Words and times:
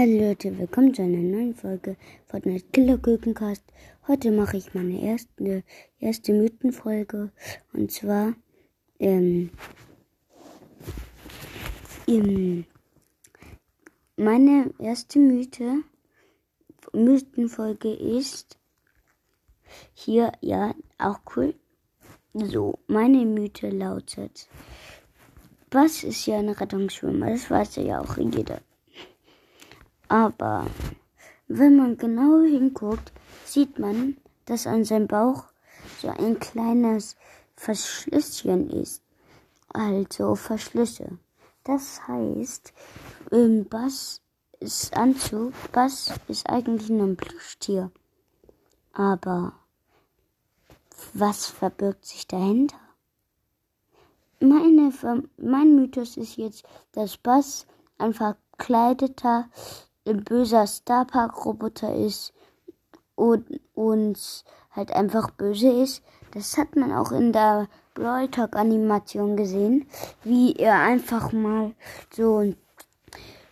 Hallo 0.00 0.28
Leute, 0.28 0.56
willkommen 0.56 0.94
zu 0.94 1.02
einer 1.02 1.18
neuen 1.18 1.56
Folge 1.56 1.96
Fortnite 2.26 2.66
Killer 2.72 2.98
Kükencast. 2.98 3.64
Heute 4.06 4.30
mache 4.30 4.56
ich 4.56 4.72
meine 4.72 5.02
erste, 5.02 5.64
erste 5.98 6.34
Mythenfolge 6.34 7.32
und 7.72 7.90
zwar 7.90 8.34
ähm, 9.00 9.50
ähm, 12.06 12.64
meine 14.16 14.72
erste 14.78 15.18
Mythe 15.18 15.82
Mythenfolge 16.92 17.92
ist 17.92 18.56
hier, 19.94 20.30
ja, 20.40 20.76
auch 20.98 21.18
cool. 21.34 21.56
So, 22.34 22.78
meine 22.86 23.26
Mythe 23.26 23.70
lautet, 23.70 24.48
was 25.72 26.04
ist 26.04 26.24
ja 26.26 26.38
ein 26.38 26.50
Rettungsschwimmer? 26.50 27.30
Das 27.30 27.50
weiß 27.50 27.74
ja 27.76 28.00
auch 28.00 28.16
jeder. 28.16 28.60
Aber 30.08 30.66
wenn 31.46 31.76
man 31.76 31.96
genau 31.96 32.42
hinguckt, 32.42 33.12
sieht 33.44 33.78
man, 33.78 34.16
dass 34.46 34.66
an 34.66 34.84
seinem 34.84 35.06
Bauch 35.06 35.44
so 36.00 36.08
ein 36.08 36.38
kleines 36.38 37.16
Verschlüsschen 37.56 38.70
ist. 38.70 39.02
Also 39.72 40.34
Verschlüsse. 40.34 41.18
Das 41.64 42.06
heißt, 42.08 42.72
im 43.30 43.68
Bass 43.68 44.22
ist 44.60 44.96
Anzug, 44.96 45.52
Bass 45.72 46.12
ist 46.28 46.48
eigentlich 46.48 46.88
nur 46.88 47.06
ein 47.06 47.16
Plüschtier. 47.16 47.90
Aber 48.92 49.52
was 51.12 51.46
verbirgt 51.46 52.06
sich 52.06 52.26
dahinter? 52.26 52.78
Meine, 54.40 54.92
mein 55.36 55.76
Mythos 55.76 56.16
ist 56.16 56.36
jetzt, 56.36 56.64
dass 56.92 57.16
Bass 57.16 57.66
ein 57.98 58.14
verkleideter 58.14 59.48
ein 60.08 60.24
böser 60.24 60.66
Starpark-Roboter 60.66 61.94
ist 61.94 62.32
und, 63.14 63.60
und 63.74 64.44
halt 64.70 64.92
einfach 64.92 65.30
böse 65.30 65.70
ist. 65.70 66.02
Das 66.32 66.56
hat 66.56 66.76
man 66.76 66.92
auch 66.92 67.12
in 67.12 67.32
der 67.32 67.68
Brawl 67.94 68.28
Talk 68.28 68.56
Animation 68.56 69.36
gesehen, 69.36 69.86
wie 70.22 70.54
er 70.54 70.80
einfach 70.80 71.32
mal 71.32 71.72
so 72.14 72.54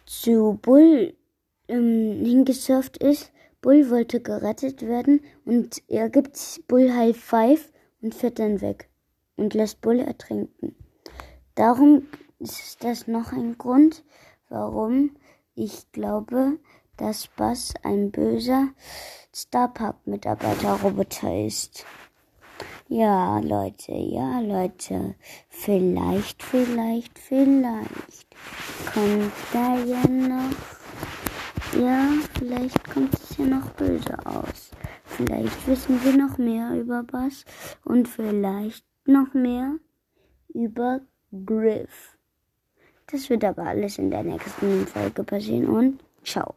zu 0.04 0.58
Bull 0.62 1.14
ähm, 1.68 2.24
hingesurft 2.24 2.98
ist. 2.98 3.32
Bull 3.60 3.90
wollte 3.90 4.20
gerettet 4.20 4.82
werden 4.82 5.20
und 5.44 5.82
er 5.88 6.08
gibt 6.10 6.38
Bull 6.68 6.92
High 6.92 7.16
Five 7.16 7.72
und 8.00 8.14
fährt 8.14 8.38
dann 8.38 8.60
weg 8.60 8.88
und 9.36 9.54
lässt 9.54 9.80
Bull 9.80 9.98
ertrinken. 9.98 10.76
Darum 11.56 12.06
ist 12.38 12.84
das 12.84 13.08
noch 13.08 13.32
ein 13.32 13.58
Grund, 13.58 14.04
warum 14.48 15.16
ich 15.56 15.90
glaube, 15.90 16.58
dass 16.98 17.28
Bass 17.28 17.72
ein 17.82 18.10
böser 18.10 18.68
Starpark-Mitarbeiter-Roboter 19.34 21.46
ist. 21.46 21.86
Ja, 22.88 23.38
Leute, 23.40 23.92
ja, 23.92 24.40
Leute. 24.40 25.14
Vielleicht, 25.48 26.42
vielleicht, 26.42 27.18
vielleicht 27.18 28.26
kommt 28.92 29.32
da 29.52 29.78
ja 29.78 30.06
noch. 30.08 30.50
Ja, 31.80 32.08
vielleicht 32.38 32.84
kommt 32.92 33.14
es 33.14 33.38
ja 33.38 33.46
noch 33.46 33.70
böse 33.70 34.14
aus. 34.26 34.70
Vielleicht 35.04 35.66
wissen 35.66 36.04
wir 36.04 36.16
noch 36.16 36.38
mehr 36.38 36.78
über 36.78 37.02
Bass 37.02 37.44
und 37.84 38.08
vielleicht 38.08 38.84
noch 39.06 39.32
mehr 39.32 39.76
über 40.48 41.00
Griff. 41.44 42.15
Das 43.08 43.30
wird 43.30 43.44
aber 43.44 43.62
alles 43.62 43.98
in 43.98 44.10
der 44.10 44.24
nächsten 44.24 44.86
Folge 44.86 45.22
passieren 45.22 45.68
und 45.68 46.00
ciao. 46.24 46.54